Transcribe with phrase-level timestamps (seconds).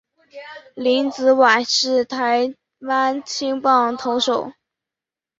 [0.73, 4.51] 林子崴是台湾青棒投手。